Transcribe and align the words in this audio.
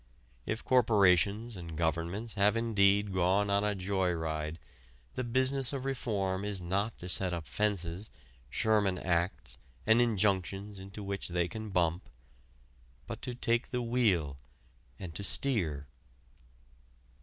If 0.47 0.65
corporations 0.65 1.55
and 1.55 1.77
governments 1.77 2.33
have 2.33 2.57
indeed 2.57 3.13
gone 3.13 3.51
on 3.51 3.63
a 3.63 3.75
joy 3.75 4.13
ride 4.13 4.57
the 5.13 5.23
business 5.23 5.73
of 5.73 5.85
reform 5.85 6.43
is 6.43 6.59
not 6.59 6.97
to 6.97 7.07
set 7.07 7.33
up 7.33 7.45
fences, 7.45 8.09
Sherman 8.49 8.97
Acts 8.97 9.59
and 9.85 10.01
injunctions 10.01 10.79
into 10.79 11.03
which 11.03 11.27
they 11.27 11.47
can 11.47 11.69
bump, 11.69 12.09
but 13.05 13.21
to 13.21 13.35
take 13.35 13.67
the 13.69 13.83
wheel 13.83 14.39
and 14.97 15.13
to 15.13 15.23
steer. 15.23 15.85